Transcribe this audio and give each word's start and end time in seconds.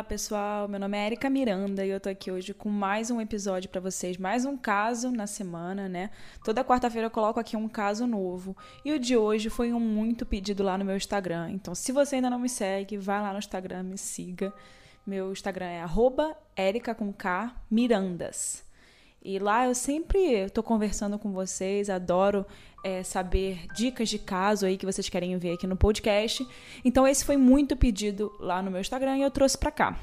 Olá, 0.00 0.08
pessoal. 0.08 0.66
Meu 0.66 0.80
nome 0.80 0.96
é 0.96 1.04
Erika 1.08 1.28
Miranda 1.28 1.84
e 1.84 1.90
eu 1.90 2.00
tô 2.00 2.08
aqui 2.08 2.32
hoje 2.32 2.54
com 2.54 2.70
mais 2.70 3.10
um 3.10 3.20
episódio 3.20 3.68
para 3.68 3.82
vocês, 3.82 4.16
mais 4.16 4.46
um 4.46 4.56
caso 4.56 5.10
na 5.10 5.26
semana, 5.26 5.90
né? 5.90 6.08
Toda 6.42 6.64
quarta-feira 6.64 7.08
eu 7.08 7.10
coloco 7.10 7.38
aqui 7.38 7.54
um 7.54 7.68
caso 7.68 8.06
novo. 8.06 8.56
E 8.82 8.94
o 8.94 8.98
de 8.98 9.14
hoje 9.14 9.50
foi 9.50 9.74
um 9.74 9.78
muito 9.78 10.24
pedido 10.24 10.62
lá 10.62 10.78
no 10.78 10.86
meu 10.86 10.96
Instagram. 10.96 11.50
Então, 11.50 11.74
se 11.74 11.92
você 11.92 12.16
ainda 12.16 12.30
não 12.30 12.38
me 12.38 12.48
segue, 12.48 12.96
vai 12.96 13.20
lá 13.20 13.30
no 13.30 13.38
Instagram, 13.38 13.82
me 13.82 13.98
siga. 13.98 14.54
Meu 15.06 15.32
Instagram 15.32 15.66
é 15.66 15.84
@erica 16.56 16.94
com 16.94 17.12
K 17.12 17.54
Mirandas. 17.70 18.64
E 19.22 19.38
lá 19.38 19.66
eu 19.66 19.74
sempre 19.74 20.18
estou 20.18 20.64
conversando 20.64 21.18
com 21.18 21.30
vocês, 21.30 21.90
adoro 21.90 22.46
é, 22.82 23.02
saber 23.02 23.66
dicas 23.74 24.08
de 24.08 24.18
caso 24.18 24.66
aí 24.66 24.76
que 24.76 24.86
vocês 24.86 25.08
querem 25.08 25.36
ver 25.38 25.54
aqui 25.54 25.66
no 25.66 25.76
podcast. 25.76 26.46
Então 26.84 27.06
esse 27.06 27.24
foi 27.24 27.36
muito 27.36 27.76
pedido 27.76 28.32
lá 28.38 28.62
no 28.62 28.70
meu 28.70 28.80
Instagram 28.80 29.18
e 29.18 29.22
eu 29.22 29.30
trouxe 29.30 29.56
para 29.56 29.70
cá. 29.70 29.98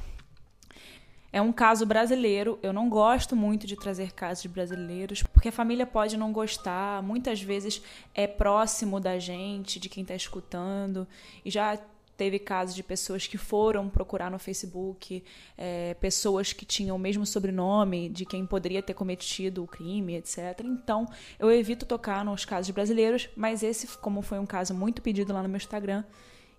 É 1.32 1.42
um 1.42 1.52
caso 1.52 1.86
brasileiro. 1.86 2.58
Eu 2.64 2.72
não 2.72 2.90
gosto 2.90 3.36
muito 3.36 3.68
de 3.68 3.76
trazer 3.76 4.14
casos 4.14 4.46
brasileiros, 4.46 5.22
porque 5.22 5.50
a 5.50 5.52
família 5.52 5.86
pode 5.86 6.18
não 6.18 6.32
gostar. 6.32 7.04
Muitas 7.04 7.42
vezes 7.42 7.82
é 8.16 8.26
próximo 8.26 9.00
da 9.00 9.20
gente, 9.20 9.80
de 9.80 9.90
quem 9.90 10.02
está 10.02 10.16
escutando. 10.16 11.08
E 11.44 11.52
já 11.52 11.78
Teve 12.18 12.40
casos 12.40 12.76
de 12.76 12.82
pessoas 12.82 13.28
que 13.28 13.38
foram 13.38 13.88
procurar 13.88 14.32
no 14.32 14.40
Facebook, 14.40 15.24
é, 15.56 15.94
pessoas 15.94 16.52
que 16.52 16.66
tinham 16.66 16.96
o 16.96 17.00
mesmo 17.00 17.26
sobrenome 17.26 18.10
de 18.10 18.26
quem 18.26 18.44
poderia 18.44 18.82
ter 18.82 18.96
cometido 18.96 19.64
o 19.64 19.68
crime, 19.68 20.16
etc. 20.16 20.62
Então, 20.64 21.06
eu 21.38 21.52
evito 21.52 21.86
tocar 21.86 22.26
nos 22.26 22.44
casos 22.44 22.72
brasileiros, 22.72 23.30
mas 23.36 23.62
esse, 23.62 23.88
como 24.00 24.24
foi 24.24 24.40
um 24.40 24.46
caso 24.46 24.74
muito 24.74 25.02
pedido 25.02 25.32
lá 25.32 25.44
no 25.44 25.50
meu 25.50 25.58
Instagram, 25.58 26.04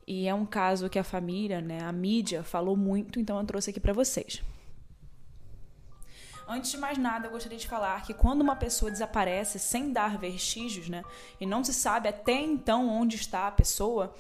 e 0.07 0.29
é 0.29 0.35
um 0.35 0.47
caso 0.47 0.89
que 0.89 0.99
a 0.99 1.05
família, 1.05 1.61
né, 1.61 1.83
a 1.83 1.93
mídia 1.93 2.43
falou 2.43 2.77
muito, 2.77 3.19
então 3.19 3.39
eu 3.39 3.45
trouxe 3.45 3.71
aqui 3.71 3.81
para 3.81 3.93
vocês. 3.93 4.43
Antes 6.51 6.71
de 6.71 6.79
mais 6.79 6.97
nada, 6.97 7.27
eu 7.27 7.31
gostaria 7.31 7.59
de 7.59 7.69
falar 7.69 8.03
que 8.03 8.15
quando 8.15 8.41
uma 8.41 8.57
pessoa 8.57 8.91
desaparece 8.91 9.59
sem 9.59 9.93
dar 9.93 10.17
vestígios, 10.17 10.89
né, 10.89 11.03
e 11.39 11.45
não 11.45 11.63
se 11.63 11.75
sabe 11.75 12.09
até 12.09 12.41
então 12.41 12.89
onde 12.89 13.17
está 13.17 13.47
a 13.47 13.51
pessoa, 13.51 14.15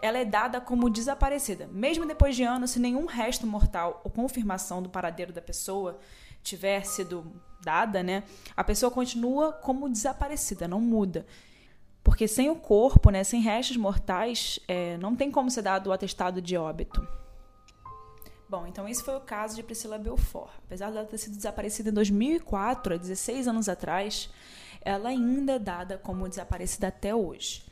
ela 0.00 0.16
é 0.16 0.24
dada 0.24 0.62
como 0.62 0.88
desaparecida. 0.88 1.68
Mesmo 1.70 2.06
depois 2.06 2.34
de 2.34 2.42
anos, 2.42 2.70
se 2.70 2.80
nenhum 2.80 3.04
resto 3.04 3.46
mortal 3.46 4.00
ou 4.02 4.10
confirmação 4.10 4.82
do 4.82 4.88
paradeiro 4.88 5.30
da 5.30 5.42
pessoa 5.42 5.98
tiver 6.42 6.86
sido 6.86 7.30
dada, 7.62 8.02
né, 8.02 8.22
a 8.56 8.64
pessoa 8.64 8.90
continua 8.90 9.52
como 9.52 9.86
desaparecida, 9.86 10.66
não 10.66 10.80
muda. 10.80 11.26
Porque 12.02 12.26
sem 12.26 12.48
o 12.48 12.56
corpo, 12.56 13.10
né, 13.10 13.22
sem 13.24 13.42
restos 13.42 13.76
mortais, 13.76 14.58
é, 14.66 14.96
não 14.96 15.14
tem 15.14 15.30
como 15.30 15.50
ser 15.50 15.60
dado 15.60 15.88
o 15.88 15.92
atestado 15.92 16.40
de 16.40 16.56
óbito. 16.56 17.06
Bom, 18.48 18.66
então 18.66 18.88
esse 18.88 19.02
foi 19.02 19.16
o 19.16 19.20
caso 19.20 19.56
de 19.56 19.62
Priscila 19.62 19.98
Belfort. 19.98 20.50
Apesar 20.66 20.90
dela 20.90 21.06
ter 21.06 21.18
sido 21.18 21.36
desaparecida 21.36 21.90
em 21.90 21.92
2004, 21.94 22.94
há 22.94 22.96
16 22.96 23.48
anos 23.48 23.68
atrás, 23.68 24.30
ela 24.82 25.08
ainda 25.08 25.54
é 25.54 25.58
dada 25.58 25.98
como 25.98 26.28
desaparecida 26.28 26.88
até 26.88 27.14
hoje. 27.14 27.64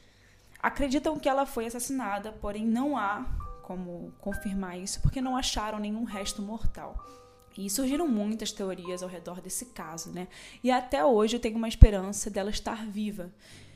Acreditam 0.62 1.18
que 1.18 1.28
ela 1.28 1.44
foi 1.44 1.66
assassinada, 1.66 2.32
porém 2.32 2.64
não 2.64 2.96
há 2.96 3.26
como 3.62 4.12
confirmar 4.20 4.78
isso 4.78 5.00
porque 5.00 5.20
não 5.20 5.36
acharam 5.36 5.78
nenhum 5.78 6.04
resto 6.04 6.40
mortal. 6.40 6.96
E 7.56 7.68
surgiram 7.68 8.08
muitas 8.08 8.50
teorias 8.50 9.02
ao 9.02 9.08
redor 9.08 9.40
desse 9.40 9.66
caso, 9.66 10.10
né? 10.10 10.26
E 10.64 10.70
até 10.70 11.04
hoje 11.04 11.36
eu 11.36 11.40
tenho 11.40 11.56
uma 11.56 11.68
esperança 11.68 12.30
dela 12.30 12.48
estar 12.48 12.86
viva. 12.86 13.30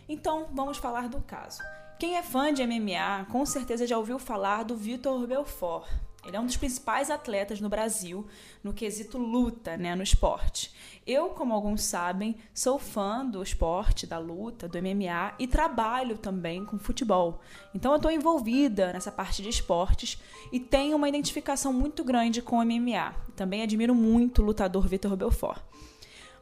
Então, 0.08 0.46
vamos 0.52 0.78
falar 0.78 1.08
do 1.08 1.20
caso. 1.20 1.62
Quem 1.98 2.16
é 2.16 2.22
fã 2.22 2.52
de 2.52 2.66
MMA 2.66 3.26
com 3.30 3.44
certeza 3.44 3.86
já 3.86 3.98
ouviu 3.98 4.18
falar 4.18 4.62
do 4.62 4.76
Vitor 4.76 5.26
Belfort. 5.26 5.88
Ele 6.26 6.36
é 6.36 6.40
um 6.40 6.46
dos 6.46 6.56
principais 6.56 7.10
atletas 7.10 7.60
no 7.60 7.68
Brasil 7.68 8.26
no 8.62 8.72
quesito 8.72 9.16
luta, 9.16 9.76
né, 9.76 9.94
no 9.94 10.02
esporte. 10.02 10.72
Eu, 11.06 11.28
como 11.28 11.54
alguns 11.54 11.84
sabem, 11.84 12.36
sou 12.52 12.78
fã 12.78 13.24
do 13.24 13.42
esporte, 13.42 14.06
da 14.06 14.18
luta, 14.18 14.66
do 14.66 14.76
MMA 14.78 15.34
e 15.38 15.46
trabalho 15.46 16.18
também 16.18 16.64
com 16.64 16.78
futebol. 16.78 17.40
Então 17.72 17.92
eu 17.92 17.96
estou 17.96 18.10
envolvida 18.10 18.92
nessa 18.92 19.12
parte 19.12 19.40
de 19.40 19.48
esportes 19.48 20.20
e 20.50 20.58
tenho 20.58 20.96
uma 20.96 21.08
identificação 21.08 21.72
muito 21.72 22.02
grande 22.02 22.42
com 22.42 22.58
o 22.58 22.64
MMA. 22.64 23.14
Também 23.36 23.62
admiro 23.62 23.94
muito 23.94 24.42
o 24.42 24.44
lutador 24.44 24.88
Vitor 24.88 25.16
Belfort. 25.16 25.62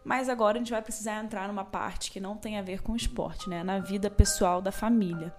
Mas 0.04 0.28
agora 0.28 0.58
a 0.58 0.60
gente 0.60 0.70
vai 0.70 0.82
precisar 0.82 1.22
entrar 1.24 1.48
numa 1.48 1.64
parte 1.64 2.10
que 2.10 2.20
não 2.20 2.36
tem 2.36 2.58
a 2.58 2.62
ver 2.62 2.82
com 2.82 2.94
esporte, 2.94 3.48
né? 3.48 3.64
Na 3.64 3.78
vida 3.78 4.10
pessoal 4.10 4.60
da 4.60 4.70
família 4.70 5.34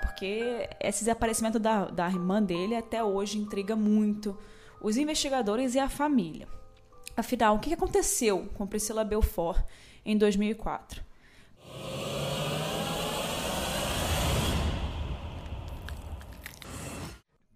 porque 0.00 0.68
esse 0.80 1.00
desaparecimento 1.00 1.58
da, 1.58 1.86
da 1.86 2.08
irmã 2.08 2.42
dele 2.42 2.76
até 2.76 3.02
hoje 3.02 3.38
intriga 3.38 3.74
muito 3.76 4.38
os 4.80 4.96
investigadores 4.96 5.74
e 5.74 5.78
a 5.78 5.88
família. 5.88 6.48
Afinal, 7.16 7.56
o 7.56 7.58
que 7.58 7.74
aconteceu 7.74 8.48
com 8.54 8.66
Priscila 8.66 9.04
Belfort 9.04 9.64
em 10.04 10.16
2004? 10.16 11.02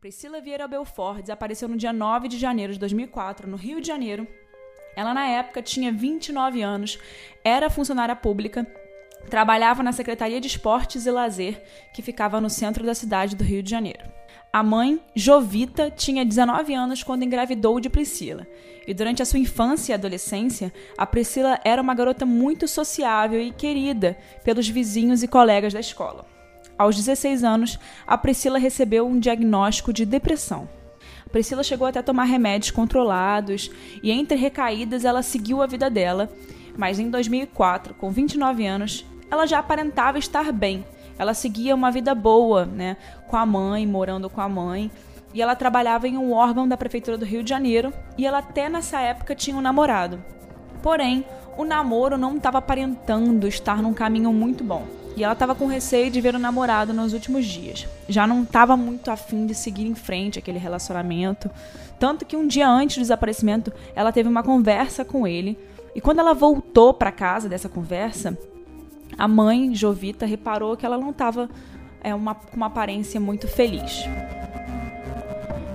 Priscila 0.01 0.41
Vieira 0.41 0.67
Belfort 0.67 1.21
desapareceu 1.21 1.69
no 1.69 1.77
dia 1.77 1.93
9 1.93 2.27
de 2.27 2.37
janeiro 2.37 2.73
de 2.73 2.79
2004, 2.81 3.49
no 3.49 3.57
Rio 3.57 3.81
de 3.81 3.87
Janeiro. 3.87 4.27
Ela, 4.95 5.15
na 5.15 5.27
época, 5.27 5.63
tinha 5.63 5.91
29 5.93 6.63
anos, 6.63 6.99
era 7.45 7.71
funcionária 7.71 8.15
pública 8.15 8.67
Trabalhava 9.29 9.83
na 9.83 9.93
Secretaria 9.93 10.41
de 10.41 10.47
Esportes 10.47 11.07
e 11.07 11.11
Lazer, 11.11 11.63
que 11.93 12.03
ficava 12.03 12.41
no 12.41 12.51
centro 12.51 12.85
da 12.85 12.95
cidade 12.95 13.37
do 13.37 13.45
Rio 13.45 13.63
de 13.63 13.71
Janeiro. 13.71 14.05
A 14.53 14.63
mãe, 14.63 15.01
Jovita, 15.15 15.91
tinha 15.91 16.25
19 16.25 16.75
anos 16.75 17.03
quando 17.03 17.23
engravidou 17.23 17.81
de 17.81 17.89
Priscila. 17.89 18.47
E 18.87 18.93
durante 18.93 19.23
a 19.23 19.25
sua 19.25 19.39
infância 19.39 19.93
e 19.93 19.95
adolescência, 19.95 20.73
a 20.99 21.07
Priscila 21.07 21.59
era 21.65 21.81
uma 21.81 21.95
garota 21.95 22.27
muito 22.27 22.69
sociável 22.69 23.41
e 23.41 23.51
querida 23.51 24.19
pelos 24.45 24.69
vizinhos 24.69 25.23
e 25.23 25.29
colegas 25.29 25.73
da 25.73 25.81
escola. 25.81 26.27
Aos 26.77 26.97
16 26.97 27.45
anos, 27.45 27.79
a 28.07 28.19
Priscila 28.19 28.59
recebeu 28.59 29.07
um 29.07 29.19
diagnóstico 29.19 29.93
de 29.93 30.05
depressão. 30.05 30.69
Priscila 31.33 31.65
chegou 31.65 31.87
até 31.87 31.99
a 31.99 32.03
tomar 32.03 32.25
remédios 32.25 32.71
controlados 32.71 33.71
e, 34.03 34.13
entre 34.13 34.37
recaídas, 34.37 35.05
ela 35.05 35.23
seguiu 35.23 35.63
a 35.63 35.67
vida 35.67 35.89
dela. 35.89 36.31
Mas 36.77 36.99
em 36.99 37.11
2004, 37.11 37.95
com 37.95 38.11
29 38.11 38.67
anos, 38.67 39.07
ela 39.31 39.47
já 39.47 39.59
aparentava 39.59 40.19
estar 40.19 40.53
bem. 40.53 40.85
Ela 41.19 41.35
seguia 41.35 41.75
uma 41.75 41.91
vida 41.91 42.15
boa, 42.15 42.67
né, 42.67 42.97
com 43.27 43.37
a 43.37 43.47
mãe, 43.47 43.87
morando 43.87 44.29
com 44.29 44.41
a 44.41 44.49
mãe. 44.49 44.91
E 45.35 45.41
ela 45.41 45.57
trabalhava 45.57 46.07
em 46.07 46.19
um 46.19 46.33
órgão 46.33 46.69
da 46.69 46.77
prefeitura 46.77 47.17
do 47.17 47.25
Rio 47.25 47.43
de 47.43 47.49
Janeiro 47.49 47.93
e 48.19 48.27
ela 48.27 48.39
até 48.39 48.69
nessa 48.69 49.01
época 49.01 49.35
tinha 49.35 49.57
um 49.57 49.63
namorado. 49.63 50.23
Porém, 50.83 51.25
o 51.57 51.65
namoro 51.65 52.19
não 52.19 52.37
estava 52.37 52.59
aparentando 52.59 53.49
estar 53.49 53.83
num 53.83 53.95
caminho 53.95 54.33
muito 54.33 54.63
bom. 54.63 54.87
E 55.17 55.23
ela 55.23 55.35
estava 55.35 55.55
com 55.55 55.67
receio 55.67 56.11
de 56.11 56.21
ver 56.21 56.35
o 56.35 56.39
namorado 56.39 56.93
nos 56.93 57.13
últimos 57.13 57.45
dias. 57.45 57.87
Já 58.09 58.27
não 58.27 58.43
estava 58.43 58.77
muito 58.77 59.11
afim 59.11 59.47
de 59.47 59.55
seguir 59.55 59.87
em 59.87 59.95
frente 59.95 60.39
aquele 60.39 60.59
relacionamento. 60.59 61.51
Tanto 61.99 62.25
que 62.25 62.37
um 62.37 62.47
dia 62.47 62.69
antes 62.69 62.97
do 62.97 63.03
desaparecimento, 63.03 63.73
ela 63.95 64.13
teve 64.13 64.29
uma 64.29 64.43
conversa 64.43 65.05
com 65.05 65.27
ele. 65.27 65.59
E 65.95 66.01
quando 66.01 66.21
ela 66.21 66.33
voltou 66.33 66.95
para 66.95 67.13
casa 67.13 67.49
dessa 67.49 67.69
conversa, 67.69 68.37
a 69.19 69.29
mãe, 69.29 69.75
Jovita, 69.75 70.25
reparou 70.25 70.77
que 70.77 70.87
ela 70.87 70.97
não 70.97 71.11
estava 71.11 71.49
é, 72.03 72.15
uma, 72.15 72.35
com 72.35 72.57
uma 72.57 72.67
aparência 72.67 73.21
muito 73.21 73.47
feliz. 73.47 74.05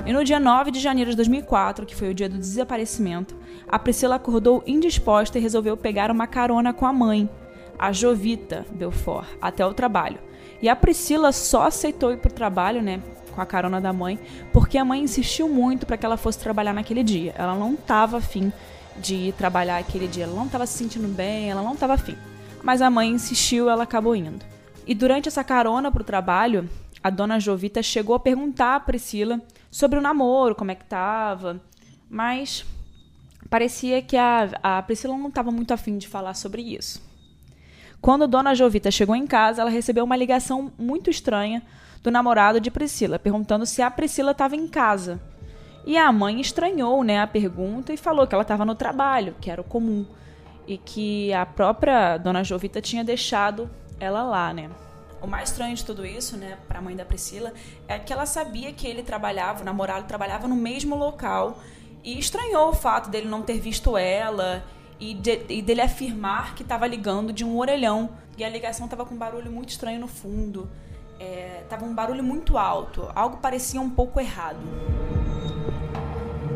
E 0.06 0.14
no 0.14 0.24
dia 0.24 0.40
9 0.40 0.72
de 0.72 0.80
janeiro 0.80 1.12
de 1.12 1.18
2004, 1.18 1.86
que 1.86 1.96
foi 1.96 2.10
o 2.10 2.14
dia 2.14 2.30
do 2.30 2.38
desaparecimento, 2.38 3.36
a 3.68 3.78
Priscila 3.78 4.16
acordou 4.16 4.64
indisposta 4.66 5.38
e 5.38 5.42
resolveu 5.42 5.76
pegar 5.76 6.10
uma 6.10 6.26
carona 6.26 6.72
com 6.74 6.86
a 6.86 6.94
mãe, 6.94 7.30
a 7.78 7.92
Jovita 7.92 8.66
Belfort, 8.72 9.28
até 9.42 9.66
o 9.66 9.74
trabalho. 9.74 10.20
E 10.62 10.68
a 10.70 10.76
Priscila 10.76 11.32
só 11.32 11.68
aceitou 11.68 12.12
ir 12.12 12.18
para 12.18 12.32
o 12.32 12.34
trabalho, 12.34 12.82
né, 12.82 13.02
com 13.34 13.42
a 13.42 13.46
carona 13.46 13.80
da 13.80 13.94
mãe, 13.94 14.20
porque 14.52 14.78
a 14.78 14.86
mãe 14.86 15.02
insistiu 15.02 15.48
muito 15.48 15.86
para 15.86 15.98
que 15.98 16.06
ela 16.06 16.18
fosse 16.18 16.40
trabalhar 16.40 16.74
naquele 16.74 17.04
dia. 17.04 17.34
Ela 17.38 17.56
não 17.56 17.74
estava 17.74 18.18
afim 18.18 18.52
de 18.98 19.16
ir 19.16 19.34
trabalhar 19.34 19.78
aquele 19.78 20.08
dia, 20.08 20.24
ela 20.24 20.34
não 20.34 20.46
estava 20.46 20.66
se 20.66 20.78
sentindo 20.78 21.08
bem, 21.08 21.52
ela 21.52 21.62
não 21.62 21.74
estava 21.74 21.94
afim 21.94 22.18
mas 22.68 22.82
a 22.82 22.90
mãe 22.90 23.10
insistiu, 23.10 23.70
ela 23.70 23.84
acabou 23.84 24.14
indo. 24.16 24.46
E 24.86 24.94
durante 24.94 25.30
essa 25.30 25.42
carona 25.42 25.90
para 25.90 26.02
o 26.02 26.06
trabalho, 26.06 26.70
a 27.04 27.10
dona 27.10 27.40
Jovita 27.40 27.82
chegou 27.82 28.14
a 28.14 28.20
perguntar 28.20 28.76
a 28.76 28.80
Priscila 28.82 29.42
sobre 29.72 29.98
o 29.98 30.02
namoro, 30.02 30.54
como 30.54 30.72
é 30.72 30.76
que 30.76 30.84
tava, 30.84 31.62
mas 32.10 32.66
parecia 33.50 34.02
que 34.02 34.18
a, 34.18 34.50
a 34.62 34.82
Priscila 34.82 35.18
não 35.18 35.30
estava 35.30 35.50
muito 35.50 35.74
afim 35.74 35.98
de 35.98 36.10
falar 36.10 36.34
sobre 36.34 36.62
isso. 36.62 37.02
Quando 38.02 38.28
Dona 38.28 38.56
Jovita 38.56 38.92
chegou 38.92 39.16
em 39.16 39.28
casa, 39.28 39.62
ela 39.62 39.70
recebeu 39.70 40.04
uma 40.04 40.16
ligação 40.16 40.72
muito 40.78 41.10
estranha 41.10 41.62
do 42.02 42.12
namorado 42.12 42.60
de 42.60 42.72
Priscila, 42.72 43.20
perguntando 43.20 43.66
se 43.66 43.82
a 43.82 43.92
Priscila 43.92 44.32
estava 44.32 44.56
em 44.56 44.68
casa. 44.68 45.20
E 45.86 45.98
a 45.98 46.12
mãe 46.12 46.40
estranhou 46.40 47.04
né, 47.04 47.20
a 47.20 47.28
pergunta 47.28 47.94
e 47.94 47.98
falou 47.98 48.28
que 48.28 48.36
ela 48.36 48.42
estava 48.44 48.66
no 48.66 48.76
trabalho, 48.76 49.36
que 49.42 49.50
era 49.50 49.62
o 49.62 49.64
comum, 49.64 50.06
e 50.68 50.78
que 50.78 51.34
a 51.34 51.46
própria 51.46 52.18
Dona 52.18 52.44
Jovita 52.44 52.82
tinha 52.82 53.04
deixado 53.04 53.70
ela 54.00 54.24
lá, 54.24 54.54
né? 54.54 54.70
O 55.22 55.28
mais 55.28 55.50
estranho 55.50 55.76
de 55.76 55.84
tudo 55.84 56.06
isso, 56.06 56.38
né, 56.38 56.58
para 56.68 56.80
a 56.80 56.82
mãe 56.82 56.96
da 56.96 57.04
Priscila, 57.04 57.52
é 57.88 57.98
que 57.98 58.14
ela 58.14 58.26
sabia 58.26 58.72
que 58.72 58.86
ele 58.86 59.02
trabalhava, 59.02 59.62
o 59.62 59.66
namorado 59.66 60.06
trabalhava 60.06 60.48
no 60.48 60.56
mesmo 60.56 60.96
local 60.96 61.60
e 62.04 62.20
estranhou 62.20 62.70
o 62.70 62.74
fato 62.74 63.10
dele 63.10 63.28
não 63.28 63.42
ter 63.42 63.60
visto 63.60 63.98
ela 63.98 64.64
e, 65.00 65.14
de, 65.14 65.46
e 65.50 65.62
dele 65.62 65.82
afirmar 65.82 66.56
que 66.56 66.64
estava 66.64 66.88
ligando 66.88 67.32
de 67.32 67.46
um 67.46 67.58
orelhão 67.58 68.10
e 68.38 68.44
a 68.44 68.50
ligação 68.50 68.86
estava 68.86 69.06
com 69.06 69.16
um 69.16 69.18
barulho 69.18 69.52
muito 69.52 69.70
estranho 69.70 70.00
no 70.00 70.08
fundo. 70.08 70.70
É, 71.20 71.64
um 71.82 71.94
barulho 71.94 72.24
muito 72.24 72.58
alto, 72.58 73.10
algo 73.16 73.38
parecia 73.38 73.82
um 73.82 73.90
pouco 73.90 74.20
errado. 74.20 74.60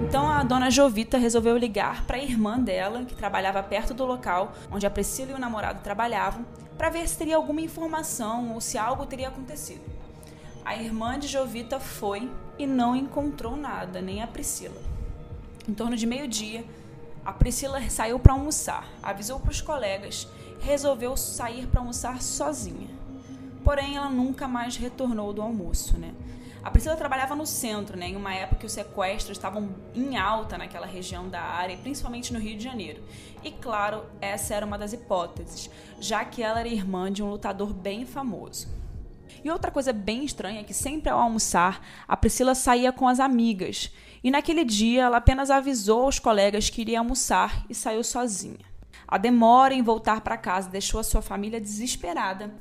Então 0.08 0.30
a 0.30 0.44
dona 0.44 0.70
Jovita 0.70 1.18
resolveu 1.18 1.58
ligar 1.58 2.06
para 2.06 2.18
a 2.18 2.22
irmã 2.22 2.60
dela, 2.60 3.06
que 3.06 3.16
trabalhava 3.16 3.64
perto 3.64 3.94
do 3.94 4.06
local 4.06 4.54
onde 4.70 4.86
a 4.86 4.90
Priscila 4.90 5.32
e 5.32 5.34
o 5.34 5.40
namorado 5.40 5.82
trabalhavam, 5.82 6.46
para 6.78 6.90
ver 6.90 7.08
se 7.08 7.18
teria 7.18 7.36
alguma 7.36 7.62
informação 7.62 8.54
ou 8.54 8.62
se 8.62 8.78
algo 8.78 9.06
teria 9.06 9.30
acontecido. 9.30 9.84
A 10.66 10.76
irmã 10.76 11.18
de 11.18 11.28
Jovita 11.28 11.80
foi 11.80 12.30
e 12.60 12.68
não 12.68 12.96
encontrou 12.96 13.56
nada, 13.56 14.02
nem 14.02 14.22
a 14.22 14.28
Priscila. 14.28 14.82
Em 15.68 15.74
torno 15.74 15.96
de 15.96 16.06
meio-dia, 16.06 16.66
a 17.25 17.31
Priscila 17.31 17.81
saiu 17.89 18.19
para 18.19 18.33
almoçar, 18.33 18.88
avisou 19.01 19.39
para 19.39 19.51
os 19.51 19.62
colegas, 19.62 20.27
resolveu 20.59 21.15
sair 21.15 21.68
para 21.68 21.79
almoçar 21.79 22.21
sozinha. 22.21 22.89
Porém, 23.63 23.95
ela 23.95 24.09
nunca 24.09 24.47
mais 24.47 24.75
retornou 24.75 25.31
do 25.31 25.41
almoço, 25.41 25.97
né? 25.97 26.13
A 26.63 26.69
Priscila 26.69 26.95
trabalhava 26.95 27.35
no 27.35 27.45
centro, 27.45 27.97
né, 27.97 28.09
em 28.09 28.15
uma 28.15 28.33
época 28.35 28.59
que 28.59 28.65
os 28.68 28.71
sequestros 28.71 29.35
estavam 29.35 29.69
em 29.95 30.15
alta 30.15 30.59
naquela 30.59 30.85
região 30.85 31.27
da 31.27 31.41
área, 31.41 31.75
principalmente 31.77 32.31
no 32.31 32.39
Rio 32.39 32.56
de 32.56 32.63
Janeiro. 32.63 33.03
E 33.44 33.50
claro, 33.50 34.03
essa 34.19 34.53
era 34.53 34.65
uma 34.65 34.77
das 34.77 34.94
hipóteses, 34.94 35.71
já 36.00 36.23
que 36.23 36.44
ela 36.44 36.59
era 36.59 36.69
irmã 36.69 37.12
de 37.12 37.23
um 37.23 37.31
lutador 37.31 37.73
bem 37.73 38.06
famoso. 38.06 38.68
E 39.44 39.50
outra 39.50 39.72
coisa 39.72 39.92
bem 39.92 40.24
estranha 40.24 40.62
é 40.62 40.64
que 40.64 40.74
sempre 40.74 41.10
ao 41.10 41.20
almoçar, 41.20 41.86
a 42.08 42.16
Priscila 42.16 42.54
saía 42.54 42.92
com 42.92 43.08
as 43.08 43.20
amigas 43.20 43.92
e 44.24 44.30
naquele 44.30 44.64
dia 44.64 45.04
ela 45.04 45.18
apenas 45.18 45.50
avisou 45.50 46.04
aos 46.04 46.20
colegas 46.20 46.70
que 46.70 46.82
iria 46.82 47.00
almoçar 47.00 47.66
e 47.70 47.74
saiu 47.74 48.04
sozinha. 48.04 48.72
A 49.08 49.18
demora 49.18 49.74
em 49.74 49.82
voltar 49.82 50.22
para 50.22 50.38
casa 50.38 50.70
deixou 50.70 51.00
a 51.00 51.04
sua 51.04 51.22
família 51.22 51.60
desesperada, 51.60 52.54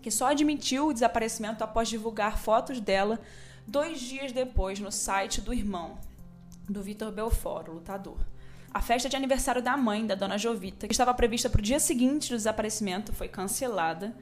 que 0.00 0.10
só 0.10 0.28
admitiu 0.28 0.86
o 0.86 0.92
desaparecimento 0.92 1.64
após 1.64 1.88
divulgar 1.88 2.38
fotos 2.38 2.80
dela 2.80 3.20
dois 3.66 4.00
dias 4.00 4.32
depois 4.32 4.80
no 4.80 4.90
site 4.90 5.40
do 5.40 5.52
irmão, 5.52 5.98
do 6.68 6.82
Vitor 6.82 7.10
Belfort, 7.10 7.68
o 7.68 7.72
lutador. 7.72 8.18
A 8.72 8.80
festa 8.80 9.08
de 9.08 9.16
aniversário 9.16 9.60
da 9.60 9.76
mãe 9.76 10.06
da 10.06 10.14
dona 10.14 10.38
Jovita, 10.38 10.86
que 10.86 10.94
estava 10.94 11.12
prevista 11.12 11.50
para 11.50 11.58
o 11.58 11.62
dia 11.62 11.80
seguinte 11.80 12.30
do 12.30 12.36
desaparecimento, 12.36 13.12
foi 13.12 13.26
cancelada. 13.26 14.14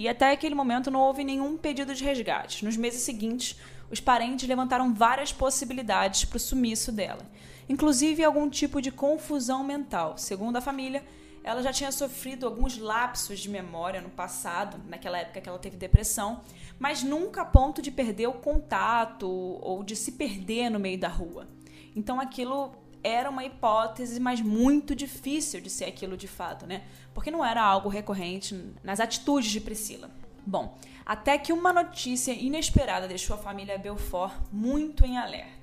E 0.00 0.08
até 0.08 0.32
aquele 0.32 0.54
momento 0.54 0.90
não 0.90 1.00
houve 1.00 1.22
nenhum 1.22 1.58
pedido 1.58 1.94
de 1.94 2.02
resgate. 2.02 2.64
Nos 2.64 2.74
meses 2.74 3.02
seguintes, 3.02 3.60
os 3.90 4.00
parentes 4.00 4.48
levantaram 4.48 4.94
várias 4.94 5.30
possibilidades 5.30 6.24
para 6.24 6.38
o 6.38 6.40
sumiço 6.40 6.90
dela, 6.90 7.20
inclusive 7.68 8.24
algum 8.24 8.48
tipo 8.48 8.80
de 8.80 8.90
confusão 8.90 9.62
mental. 9.62 10.16
Segundo 10.16 10.56
a 10.56 10.60
família, 10.62 11.04
ela 11.44 11.62
já 11.62 11.70
tinha 11.70 11.92
sofrido 11.92 12.46
alguns 12.46 12.78
lapsos 12.78 13.40
de 13.40 13.50
memória 13.50 14.00
no 14.00 14.08
passado, 14.08 14.80
naquela 14.88 15.18
época 15.18 15.42
que 15.42 15.48
ela 15.50 15.58
teve 15.58 15.76
depressão, 15.76 16.40
mas 16.78 17.02
nunca 17.02 17.42
a 17.42 17.44
ponto 17.44 17.82
de 17.82 17.90
perder 17.90 18.26
o 18.26 18.32
contato 18.32 19.28
ou 19.28 19.84
de 19.84 19.94
se 19.94 20.12
perder 20.12 20.70
no 20.70 20.80
meio 20.80 20.98
da 20.98 21.08
rua. 21.08 21.46
Então 21.94 22.18
aquilo 22.18 22.72
era 23.02 23.30
uma 23.30 23.44
hipótese, 23.44 24.20
mas 24.20 24.40
muito 24.40 24.94
difícil 24.94 25.60
de 25.60 25.70
ser 25.70 25.86
aquilo 25.86 26.16
de 26.16 26.28
fato, 26.28 26.66
né? 26.66 26.82
Porque 27.14 27.30
não 27.30 27.44
era 27.44 27.62
algo 27.62 27.88
recorrente 27.88 28.74
nas 28.82 29.00
atitudes 29.00 29.50
de 29.50 29.60
Priscila. 29.60 30.10
Bom, 30.46 30.78
até 31.04 31.38
que 31.38 31.52
uma 31.52 31.72
notícia 31.72 32.32
inesperada 32.32 33.08
deixou 33.08 33.36
a 33.36 33.38
família 33.38 33.78
Belfort 33.78 34.34
muito 34.52 35.04
em 35.04 35.18
alerta. 35.18 35.60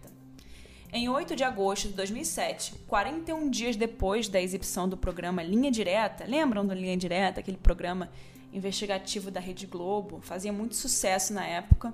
Em 0.92 1.10
8 1.10 1.36
de 1.36 1.44
agosto 1.44 1.90
de 1.90 1.94
2007, 1.96 2.76
41 2.88 3.50
dias 3.50 3.76
depois 3.76 4.30
da 4.30 4.42
exibição 4.42 4.88
do 4.88 4.96
programa 4.96 5.44
Linha 5.44 5.70
Direta, 5.70 6.26
lembram 6.26 6.66
do 6.66 6.74
Linha 6.74 6.96
Direta, 6.96 7.42
aquele 7.42 7.58
programa 7.58 8.10
investigativo 8.54 9.30
da 9.30 9.40
Rede 9.40 9.68
Globo? 9.68 10.22
Fazia 10.22 10.54
muito 10.54 10.76
sucesso 10.76 11.34
na 11.34 11.46
época. 11.46 11.94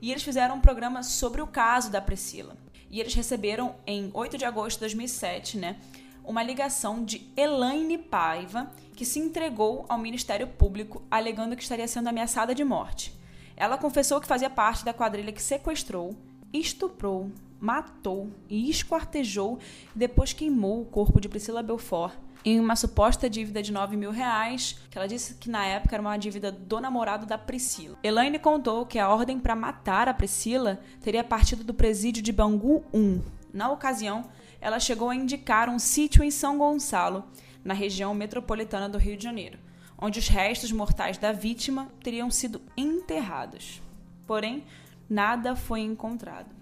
E 0.00 0.10
eles 0.10 0.22
fizeram 0.22 0.56
um 0.56 0.60
programa 0.60 1.02
sobre 1.02 1.42
o 1.42 1.46
caso 1.46 1.90
da 1.90 2.00
Priscila. 2.00 2.56
E 2.96 3.00
eles 3.00 3.12
receberam, 3.12 3.74
em 3.86 4.10
8 4.14 4.38
de 4.38 4.46
agosto 4.46 4.78
de 4.78 4.84
2007, 4.84 5.58
né, 5.58 5.76
uma 6.24 6.42
ligação 6.42 7.04
de 7.04 7.30
Elaine 7.36 7.98
Paiva, 7.98 8.72
que 8.94 9.04
se 9.04 9.18
entregou 9.18 9.84
ao 9.86 9.98
Ministério 9.98 10.46
Público 10.46 11.02
alegando 11.10 11.54
que 11.54 11.62
estaria 11.62 11.86
sendo 11.86 12.08
ameaçada 12.08 12.54
de 12.54 12.64
morte. 12.64 13.12
Ela 13.54 13.76
confessou 13.76 14.18
que 14.18 14.26
fazia 14.26 14.48
parte 14.48 14.82
da 14.82 14.94
quadrilha 14.94 15.30
que 15.30 15.42
sequestrou, 15.42 16.16
estuprou, 16.50 17.30
matou 17.60 18.30
e 18.48 18.70
esquartejou 18.70 19.58
e 19.94 19.98
depois 19.98 20.32
queimou 20.32 20.80
o 20.80 20.86
corpo 20.86 21.20
de 21.20 21.28
Priscila 21.28 21.62
Belfort 21.62 22.14
em 22.46 22.60
uma 22.60 22.76
suposta 22.76 23.28
dívida 23.28 23.60
de 23.60 23.72
9 23.72 23.96
mil 23.96 24.12
reais, 24.12 24.78
que 24.88 24.96
ela 24.96 25.08
disse 25.08 25.34
que 25.34 25.50
na 25.50 25.66
época 25.66 25.96
era 25.96 26.00
uma 26.00 26.16
dívida 26.16 26.52
do 26.52 26.80
namorado 26.80 27.26
da 27.26 27.36
Priscila. 27.36 27.98
Elaine 28.04 28.38
contou 28.38 28.86
que 28.86 29.00
a 29.00 29.08
ordem 29.08 29.40
para 29.40 29.56
matar 29.56 30.08
a 30.08 30.14
Priscila 30.14 30.80
teria 31.00 31.24
partido 31.24 31.64
do 31.64 31.74
presídio 31.74 32.22
de 32.22 32.30
Bangu 32.30 32.84
1. 32.94 33.20
Na 33.52 33.68
ocasião, 33.72 34.30
ela 34.60 34.78
chegou 34.78 35.10
a 35.10 35.16
indicar 35.16 35.68
um 35.68 35.80
sítio 35.80 36.22
em 36.22 36.30
São 36.30 36.56
Gonçalo, 36.56 37.24
na 37.64 37.74
região 37.74 38.14
metropolitana 38.14 38.88
do 38.88 38.96
Rio 38.96 39.16
de 39.16 39.24
Janeiro, 39.24 39.58
onde 39.98 40.20
os 40.20 40.28
restos 40.28 40.70
mortais 40.70 41.18
da 41.18 41.32
vítima 41.32 41.88
teriam 42.00 42.30
sido 42.30 42.62
enterrados. 42.76 43.82
Porém, 44.24 44.62
nada 45.10 45.56
foi 45.56 45.80
encontrado. 45.80 46.55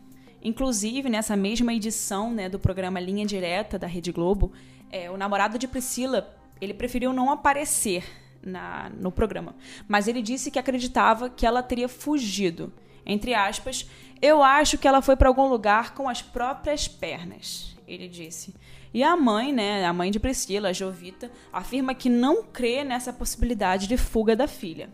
Inclusive, 0.44 1.08
nessa 1.08 1.34
mesma 1.34 1.72
edição 1.72 2.30
né, 2.30 2.48
do 2.48 2.58
programa 2.58 3.00
Linha 3.00 3.24
Direta 3.24 3.78
da 3.78 3.86
Rede 3.86 4.12
Globo, 4.12 4.52
é, 4.90 5.10
o 5.10 5.16
namorado 5.16 5.58
de 5.58 5.66
Priscila 5.66 6.36
ele 6.60 6.74
preferiu 6.74 7.12
não 7.12 7.30
aparecer 7.30 8.04
na, 8.42 8.90
no 8.90 9.10
programa, 9.10 9.56
mas 9.88 10.06
ele 10.06 10.22
disse 10.22 10.50
que 10.50 10.58
acreditava 10.58 11.30
que 11.30 11.46
ela 11.46 11.62
teria 11.62 11.88
fugido. 11.88 12.72
Entre 13.06 13.34
aspas, 13.34 13.88
eu 14.22 14.42
acho 14.42 14.78
que 14.78 14.86
ela 14.86 15.02
foi 15.02 15.16
para 15.16 15.28
algum 15.28 15.48
lugar 15.48 15.94
com 15.94 16.08
as 16.08 16.22
próprias 16.22 16.86
pernas 16.86 17.74
ele 17.86 18.08
disse. 18.08 18.54
E 18.92 19.02
a 19.02 19.16
mãe, 19.16 19.52
né, 19.52 19.84
a 19.84 19.92
mãe 19.92 20.10
de 20.10 20.20
Priscila, 20.20 20.68
a 20.68 20.72
Jovita, 20.72 21.30
afirma 21.52 21.94
que 21.94 22.08
não 22.08 22.42
crê 22.44 22.84
nessa 22.84 23.12
possibilidade 23.12 23.86
de 23.86 23.96
fuga 23.96 24.36
da 24.36 24.46
filha. 24.46 24.88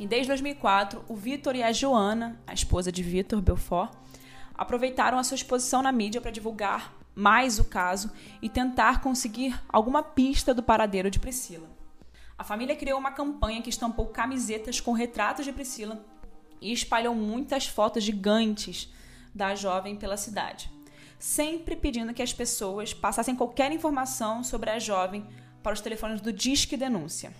E 0.00 0.06
desde 0.06 0.28
2004, 0.28 1.04
o 1.06 1.14
Vitor 1.14 1.54
e 1.54 1.62
a 1.62 1.70
Joana, 1.72 2.40
a 2.46 2.54
esposa 2.54 2.90
de 2.90 3.02
Vitor 3.02 3.42
Belfort, 3.42 3.92
aproveitaram 4.54 5.18
a 5.18 5.22
sua 5.22 5.34
exposição 5.34 5.82
na 5.82 5.92
mídia 5.92 6.22
para 6.22 6.30
divulgar 6.30 6.94
mais 7.14 7.58
o 7.58 7.64
caso 7.64 8.10
e 8.40 8.48
tentar 8.48 9.02
conseguir 9.02 9.60
alguma 9.68 10.02
pista 10.02 10.54
do 10.54 10.62
paradeiro 10.62 11.10
de 11.10 11.18
Priscila. 11.18 11.68
A 12.38 12.42
família 12.42 12.74
criou 12.74 12.98
uma 12.98 13.12
campanha 13.12 13.60
que 13.60 13.68
estampou 13.68 14.06
camisetas 14.06 14.80
com 14.80 14.92
retratos 14.92 15.44
de 15.44 15.52
Priscila 15.52 16.02
e 16.62 16.72
espalhou 16.72 17.14
muitas 17.14 17.66
fotos 17.66 18.02
gigantes 18.02 18.90
da 19.34 19.54
jovem 19.54 19.96
pela 19.96 20.16
cidade 20.16 20.80
sempre 21.20 21.76
pedindo 21.76 22.14
que 22.14 22.22
as 22.22 22.32
pessoas 22.32 22.94
passassem 22.94 23.36
qualquer 23.36 23.70
informação 23.70 24.42
sobre 24.42 24.70
a 24.70 24.78
jovem 24.78 25.26
para 25.62 25.74
os 25.74 25.80
telefones 25.82 26.22
do 26.22 26.32
Disque 26.32 26.78
Denúncia. 26.78 27.30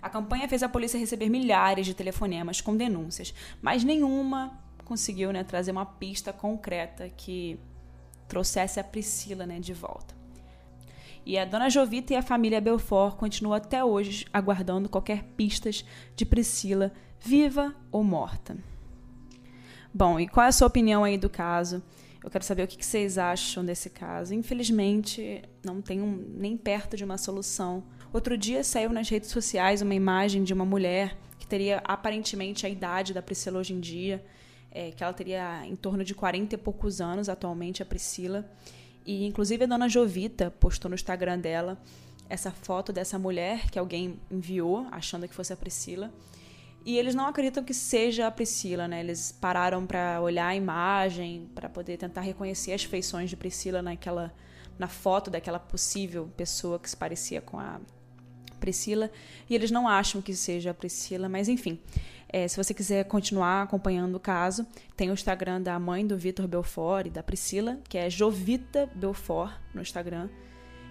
A 0.00 0.08
campanha 0.08 0.48
fez 0.48 0.62
a 0.62 0.68
polícia 0.68 0.98
receber 0.98 1.28
milhares 1.28 1.86
de 1.86 1.94
telefonemas 1.94 2.60
com 2.60 2.76
denúncias, 2.76 3.34
mas 3.60 3.84
nenhuma 3.84 4.58
conseguiu 4.84 5.32
né, 5.32 5.44
trazer 5.44 5.70
uma 5.70 5.84
pista 5.84 6.32
concreta 6.32 7.08
que 7.10 7.58
trouxesse 8.26 8.80
a 8.80 8.84
Priscila 8.84 9.46
né, 9.46 9.60
de 9.60 9.74
volta. 9.74 10.16
E 11.26 11.36
a 11.36 11.44
dona 11.44 11.68
Jovita 11.68 12.14
e 12.14 12.16
a 12.16 12.22
família 12.22 12.60
Belfort 12.60 13.16
continuam 13.16 13.54
até 13.54 13.84
hoje 13.84 14.26
aguardando 14.32 14.88
qualquer 14.88 15.22
pistas 15.36 15.84
de 16.16 16.24
Priscila, 16.24 16.90
viva 17.20 17.74
ou 17.92 18.02
morta. 18.02 18.56
Bom, 19.92 20.18
e 20.18 20.26
qual 20.26 20.46
é 20.46 20.48
a 20.48 20.52
sua 20.52 20.68
opinião 20.68 21.04
aí 21.04 21.18
do 21.18 21.28
caso? 21.28 21.82
Eu 22.22 22.30
quero 22.30 22.44
saber 22.44 22.62
o 22.62 22.66
que 22.66 22.84
vocês 22.84 23.18
acham 23.18 23.64
desse 23.64 23.90
caso. 23.90 24.34
Infelizmente, 24.34 25.42
não 25.64 25.80
tem 25.80 26.00
um, 26.00 26.16
nem 26.36 26.56
perto 26.56 26.96
de 26.96 27.04
uma 27.04 27.18
solução. 27.18 27.84
Outro 28.10 28.38
dia 28.38 28.64
saiu 28.64 28.90
nas 28.90 29.08
redes 29.08 29.28
sociais 29.28 29.82
uma 29.82 29.94
imagem 29.94 30.42
de 30.42 30.54
uma 30.54 30.64
mulher 30.64 31.14
que 31.38 31.46
teria 31.46 31.82
aparentemente 31.84 32.64
a 32.64 32.68
idade 32.68 33.12
da 33.12 33.20
Priscila 33.20 33.58
hoje 33.58 33.74
em 33.74 33.80
dia, 33.80 34.24
é, 34.70 34.90
que 34.90 35.04
ela 35.04 35.12
teria 35.12 35.66
em 35.66 35.76
torno 35.76 36.02
de 36.02 36.14
40 36.14 36.54
e 36.54 36.58
poucos 36.58 37.02
anos 37.02 37.28
atualmente, 37.28 37.82
a 37.82 37.86
Priscila. 37.86 38.50
E 39.04 39.26
inclusive 39.26 39.64
a 39.64 39.66
dona 39.66 39.88
Jovita 39.90 40.50
postou 40.50 40.88
no 40.88 40.94
Instagram 40.94 41.38
dela 41.38 41.78
essa 42.30 42.50
foto 42.50 42.92
dessa 42.94 43.18
mulher 43.18 43.70
que 43.70 43.78
alguém 43.78 44.18
enviou, 44.30 44.86
achando 44.90 45.28
que 45.28 45.34
fosse 45.34 45.52
a 45.52 45.56
Priscila. 45.56 46.10
E 46.86 46.96
eles 46.96 47.14
não 47.14 47.26
acreditam 47.26 47.62
que 47.62 47.74
seja 47.74 48.26
a 48.26 48.30
Priscila, 48.30 48.88
né? 48.88 49.00
Eles 49.00 49.32
pararam 49.32 49.86
para 49.86 50.20
olhar 50.22 50.46
a 50.46 50.56
imagem, 50.56 51.46
para 51.54 51.68
poder 51.68 51.98
tentar 51.98 52.22
reconhecer 52.22 52.72
as 52.72 52.84
feições 52.84 53.28
de 53.28 53.36
Priscila 53.36 53.82
naquela 53.82 54.32
na 54.78 54.86
foto 54.86 55.28
daquela 55.28 55.58
possível 55.58 56.30
pessoa 56.36 56.78
que 56.78 56.88
se 56.88 56.96
parecia 56.96 57.40
com 57.40 57.58
a 57.58 57.80
Priscila, 58.58 59.10
e 59.48 59.54
eles 59.54 59.70
não 59.70 59.88
acham 59.88 60.20
que 60.20 60.34
seja 60.34 60.72
a 60.72 60.74
Priscila, 60.74 61.28
mas 61.28 61.48
enfim. 61.48 61.78
É, 62.30 62.46
se 62.46 62.56
você 62.56 62.74
quiser 62.74 63.04
continuar 63.04 63.62
acompanhando 63.62 64.16
o 64.16 64.20
caso, 64.20 64.66
tem 64.94 65.10
o 65.10 65.14
Instagram 65.14 65.62
da 65.62 65.78
mãe 65.78 66.06
do 66.06 66.18
Vitor 66.18 66.46
Belfort 66.46 67.06
e 67.06 67.10
da 67.10 67.22
Priscila, 67.22 67.78
que 67.88 67.96
é 67.96 68.10
Jovita 68.10 68.90
Belfort 68.94 69.54
no 69.74 69.80
Instagram. 69.80 70.28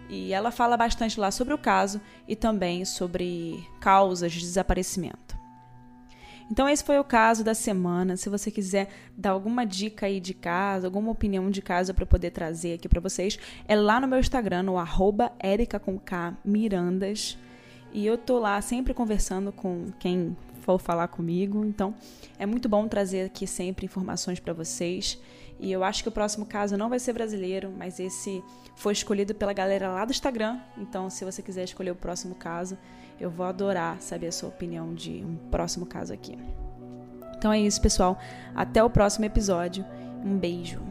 E 0.10 0.34
ela 0.34 0.52
fala 0.52 0.76
bastante 0.76 1.20
lá 1.20 1.30
sobre 1.30 1.54
o 1.54 1.58
caso 1.58 2.02
e 2.28 2.36
também 2.36 2.86
sobre 2.86 3.64
causas 3.80 4.32
de 4.32 4.40
desaparecimento. 4.40 5.38
Então 6.50 6.68
esse 6.68 6.84
foi 6.84 6.98
o 6.98 7.04
caso 7.04 7.44
da 7.44 7.54
semana. 7.54 8.16
Se 8.16 8.30
você 8.30 8.50
quiser 8.50 8.90
dar 9.18 9.32
alguma 9.32 9.66
dica 9.66 10.06
aí 10.06 10.20
de 10.20 10.34
caso, 10.34 10.86
alguma 10.88 11.12
opinião 11.12 11.52
de 11.52 11.62
caso 11.62 11.94
para 11.94 12.06
poder 12.06 12.32
trazer 12.32 12.76
aqui 12.76 12.88
para 12.88 13.02
vocês, 13.02 13.38
é 13.68 13.76
lá 13.76 14.00
no 14.00 14.08
meu 14.08 14.20
Instagram, 14.20 14.64
no 14.64 14.78
arroba. 14.78 15.34
E 17.92 18.06
eu 18.06 18.18
tô 18.18 18.40
lá 18.40 18.62
sempre 18.62 18.94
conversando 18.94 19.52
com 19.52 19.88
quem 20.00 20.36
for 20.62 20.80
falar 20.80 21.08
comigo. 21.08 21.64
Então, 21.66 21.96
é 22.38 22.46
muito 22.46 22.68
bom 22.68 22.88
trazer 22.88 23.26
aqui 23.26 23.48
sempre 23.48 23.86
informações 23.86 24.40
para 24.40 24.54
vocês. 24.54 25.18
E 25.60 25.72
eu 25.72 25.84
acho 25.84 26.04
que 26.04 26.10
o 26.10 26.12
próximo 26.12 26.46
caso 26.46 26.78
não 26.78 26.90
vai 26.90 27.00
ser 27.00 27.14
brasileiro, 27.14 27.74
mas 27.76 28.00
esse 28.00 28.44
foi 28.76 28.94
escolhido 28.94 29.34
pela 29.34 29.54
galera 29.54 29.90
lá 29.90 30.06
do 30.06 30.12
Instagram. 30.12 30.60
Então, 30.78 31.10
se 31.10 31.26
você 31.26 31.42
quiser 31.42 31.64
escolher 31.64 31.92
o 31.92 31.96
próximo 31.96 32.36
caso, 32.36 32.78
eu 33.20 33.30
vou 33.30 33.46
adorar 33.46 34.00
saber 34.02 34.28
a 34.28 34.32
sua 34.32 34.50
opinião 34.50 34.94
de 34.94 35.24
um 35.24 35.36
próximo 35.50 35.86
caso 35.86 36.14
aqui. 36.14 36.38
Então 37.38 37.52
é 37.52 37.60
isso, 37.60 37.82
pessoal. 37.82 38.20
Até 38.56 38.84
o 38.84 38.90
próximo 38.90 39.26
episódio. 39.26 39.86
Um 40.24 40.38
beijo. 40.38 40.82